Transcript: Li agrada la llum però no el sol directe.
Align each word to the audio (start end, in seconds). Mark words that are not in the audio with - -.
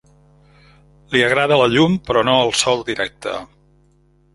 Li 1.11 1.21
agrada 1.27 1.61
la 1.65 1.69
llum 1.75 2.01
però 2.09 2.27
no 2.31 2.37
el 2.49 2.53
sol 2.65 2.85
directe. 2.93 3.41